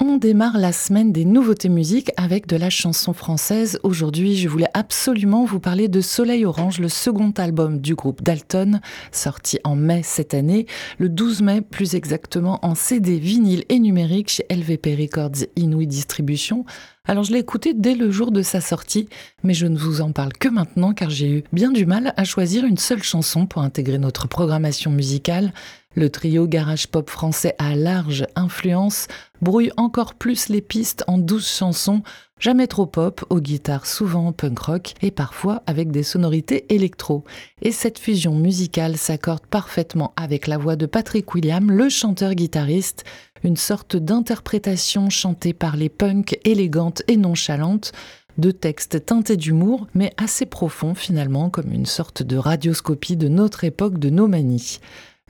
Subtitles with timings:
[0.00, 3.80] On démarre la semaine des nouveautés musiques avec de la chanson française.
[3.82, 8.80] Aujourd'hui, je voulais absolument vous parler de Soleil Orange, le second album du groupe Dalton,
[9.10, 10.66] sorti en mai cette année,
[10.98, 16.64] le 12 mai plus exactement en CD, vinyle et numérique chez LVP Records Inouï Distribution.
[17.08, 19.08] Alors je l'ai écouté dès le jour de sa sortie,
[19.42, 22.22] mais je ne vous en parle que maintenant car j'ai eu bien du mal à
[22.22, 25.52] choisir une seule chanson pour intégrer notre programmation musicale.
[25.94, 29.08] Le trio garage pop français à large influence
[29.40, 32.02] brouille encore plus les pistes en douze chansons,
[32.38, 37.24] jamais trop pop, aux guitares souvent punk rock et parfois avec des sonorités électro.
[37.62, 43.04] Et cette fusion musicale s'accorde parfaitement avec la voix de Patrick William, le chanteur-guitariste,
[43.42, 47.92] une sorte d'interprétation chantée par les punks élégante et nonchalante
[48.36, 53.64] de textes teintés d'humour, mais assez profonds finalement, comme une sorte de radioscopie de notre
[53.64, 54.78] époque de nos manies.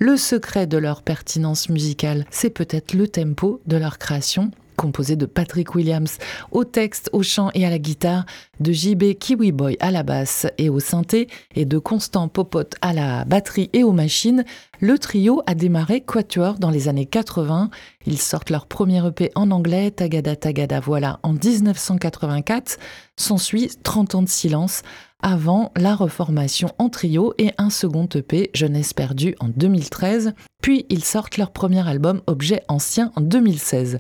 [0.00, 5.26] Le secret de leur pertinence musicale, c'est peut-être le tempo de leur création, composé de
[5.26, 6.16] Patrick Williams
[6.52, 8.24] au texte, au chant et à la guitare,
[8.60, 12.92] de JB Kiwi Boy à la basse et au synthé, et de Constant Popote à
[12.92, 14.44] la batterie et aux machines,
[14.80, 17.70] le trio a démarré Quatuor dans les années 80.
[18.06, 22.78] Ils sortent leur premier EP en anglais, Tagada Tagada Voilà, en 1984.
[23.16, 24.82] S'ensuit 30 ans de silence
[25.20, 30.34] avant la reformation en trio et un second EP, Jeunesse perdue, en 2013.
[30.62, 33.98] Puis ils sortent leur premier album Objet ancien en 2016.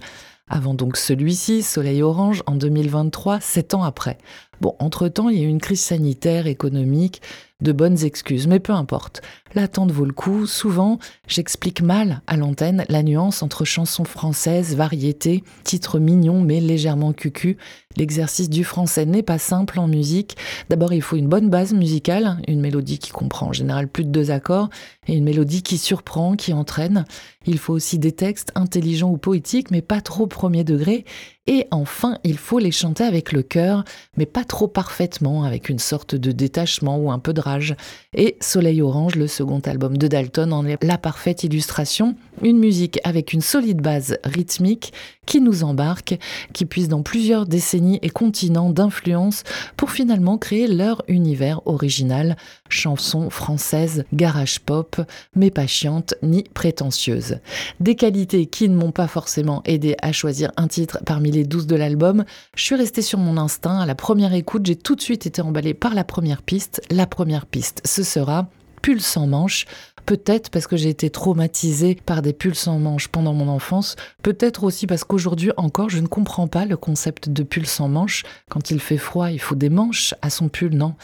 [0.50, 4.18] Avant donc celui-ci, Soleil Orange, en 2023, sept ans après.
[4.60, 7.22] Bon, entre-temps, il y a eu une crise sanitaire, économique,
[7.60, 9.20] de bonnes excuses, mais peu importe.
[9.54, 10.46] L'attente vaut le coup.
[10.46, 17.12] Souvent, j'explique mal à l'antenne la nuance entre chansons françaises, variétés, titres mignons mais légèrement
[17.12, 17.56] cucu.
[17.96, 20.36] L'exercice du français n'est pas simple en musique.
[20.68, 24.10] D'abord, il faut une bonne base musicale, une mélodie qui comprend en général plus de
[24.10, 24.68] deux accords,
[25.08, 27.04] et une mélodie qui surprend, qui entraîne.
[27.46, 31.04] Il faut aussi des textes intelligents ou poétiques, mais pas trop premier degré.
[31.46, 33.84] Et enfin, il faut les chanter avec le cœur,
[34.18, 37.74] mais pas trop parfaitement, avec une sorte de détachement ou un peu de rage.
[38.14, 42.16] Et Soleil Orange, le second album de Dalton, en est la parfaite illustration.
[42.42, 44.92] Une musique avec une solide base rythmique
[45.26, 46.18] qui nous embarque,
[46.52, 49.44] qui puise dans plusieurs décennies et continents d'influence
[49.76, 52.36] pour finalement créer leur univers original,
[52.68, 55.00] chanson française, garage pop,
[55.36, 57.38] mais pas chiante ni prétentieuse.
[57.78, 61.66] Des qualités qui ne m'ont pas forcément aidé à choisir un titre parmi les douze
[61.66, 62.24] de l'album,
[62.56, 65.42] je suis restée sur mon instinct, à la première écoute, j'ai tout de suite été
[65.42, 66.80] emballée par la première piste.
[66.90, 68.48] La première piste, ce sera
[68.80, 69.66] Pulse en manche,
[70.08, 73.94] Peut-être parce que j'ai été traumatisée par des pulls en manche pendant mon enfance.
[74.22, 78.24] Peut-être aussi parce qu'aujourd'hui encore, je ne comprends pas le concept de pull sans manche.
[78.48, 80.94] Quand il fait froid, il faut des manches à son pull, non?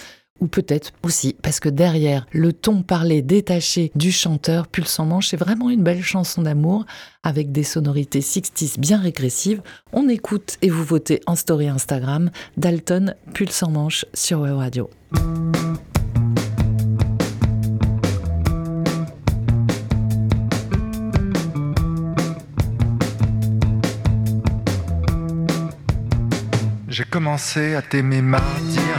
[0.40, 5.28] Ou peut-être aussi parce que derrière le ton parlé détaché du chanteur Pulse en manche,
[5.28, 6.86] c'est vraiment une belle chanson d'amour
[7.22, 9.60] avec des sonorités 60 bien régressives.
[9.92, 14.88] On écoute et vous votez en story Instagram Dalton Pulse en manche sur Web Radio.
[26.96, 28.94] J'ai commencé à t'aimer martyr.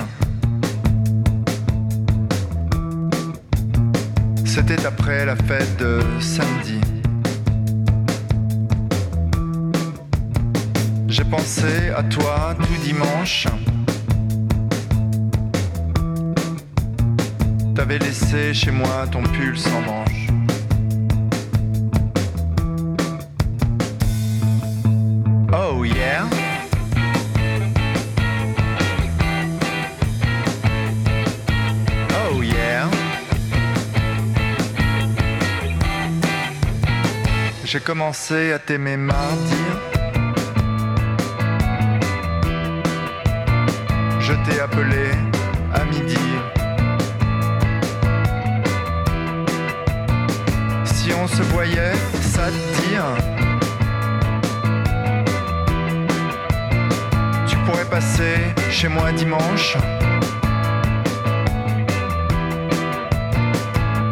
[4.44, 6.82] C'était après la fête de samedi.
[11.08, 13.48] J'ai pensé à toi tout dimanche.
[17.76, 20.28] T'avais laissé chez moi ton pull sans manche.
[37.66, 39.64] J'ai commencé à t'aimer mardi.
[44.20, 45.10] Je t'ai appelé
[45.74, 46.16] à midi.
[50.86, 53.04] Si on se voyait, ça te dire
[57.48, 58.36] Tu pourrais passer
[58.70, 59.76] chez moi dimanche.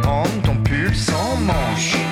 [0.01, 2.02] Prendre ton pull sans manche.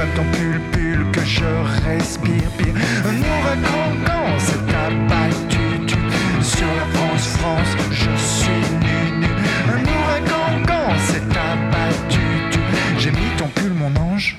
[0.00, 1.44] comme ton pull-pull que je
[1.84, 2.74] respire pire.
[3.04, 5.58] Nous racontons cette abattu
[6.42, 9.28] sur la France, France, je suis nu, nu.
[9.84, 12.20] Nous racontons cette abattu
[12.98, 14.36] J'ai mis ton pull, mon ange,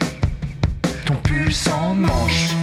[1.06, 2.56] ton pull sans manche.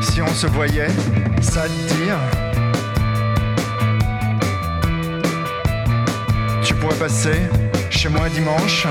[0.00, 0.88] Si on se voyait,
[1.40, 2.18] ça te dire.
[6.62, 7.48] Tu pourrais passer
[7.88, 8.86] chez moi dimanche.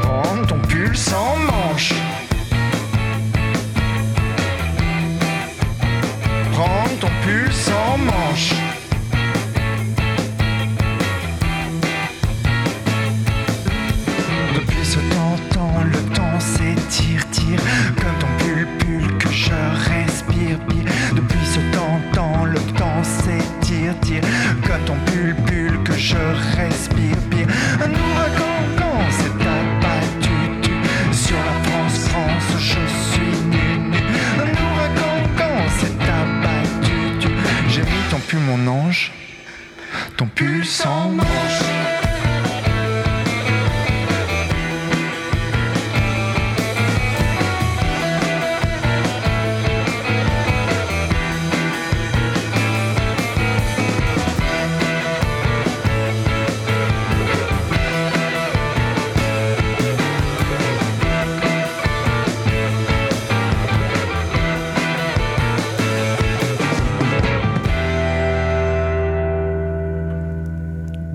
[0.00, 1.92] Prendre ton pull sans manche.
[24.84, 26.16] Ton pull que je
[26.56, 27.46] respire, pire
[27.80, 30.70] Un ouragan quand s'est abattu tu,
[31.16, 33.96] Sur la France, France, je suis nu,
[34.38, 37.28] Un ouragan quand s'est abattu tu,
[37.70, 39.12] J'ai mis ton pull, mon ange.
[40.16, 41.95] Ton pull sans manche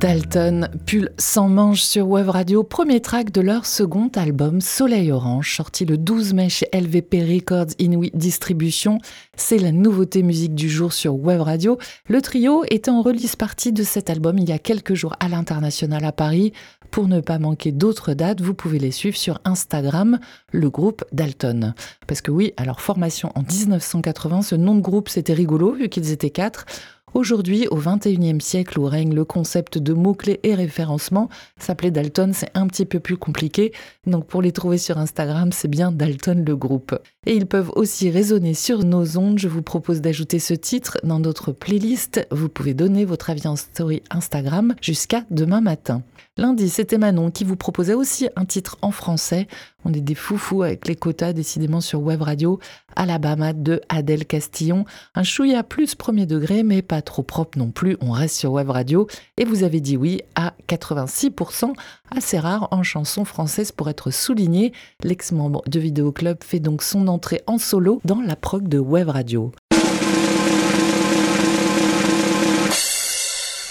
[0.01, 5.55] Dalton, pull sans manche sur Web Radio, premier track de leur second album Soleil Orange,
[5.55, 8.97] sorti le 12 mai chez LVP Records Inuit Distribution.
[9.35, 11.77] C'est la nouveauté musique du jour sur Web Radio.
[12.07, 15.29] Le trio était en release partie de cet album il y a quelques jours à
[15.29, 16.51] l'international à Paris.
[16.89, 20.17] Pour ne pas manquer d'autres dates, vous pouvez les suivre sur Instagram,
[20.51, 21.75] le groupe Dalton.
[22.07, 26.09] Parce que oui, alors formation en 1980, ce nom de groupe c'était rigolo vu qu'ils
[26.09, 26.65] étaient quatre.
[27.13, 31.27] Aujourd'hui, au XXIe siècle où règne le concept de mots-clés et référencement,
[31.59, 33.73] s'appeler Dalton, c'est un petit peu plus compliqué.
[34.07, 36.97] Donc pour les trouver sur Instagram, c'est bien Dalton le groupe.
[37.25, 39.39] Et ils peuvent aussi résonner sur nos ondes.
[39.39, 42.25] Je vous propose d'ajouter ce titre dans notre playlist.
[42.31, 46.03] Vous pouvez donner votre avis en story Instagram jusqu'à demain matin.
[46.37, 49.47] Lundi, c'était Manon qui vous proposait aussi un titre en français.
[49.83, 52.57] On est des foufous avec les quotas décidément sur Web Radio.
[52.95, 54.85] Alabama de Adèle Castillon.
[55.13, 57.97] Un chouïa plus premier degré, mais pas trop propre non plus.
[57.99, 59.07] On reste sur Web Radio.
[59.37, 61.73] Et vous avez dit oui à 86%,
[62.15, 64.71] assez rare en chanson française pour être souligné.
[65.03, 69.09] L'ex-membre de Vidéo Club fait donc son entrée en solo dans la prog de Web
[69.09, 69.51] Radio.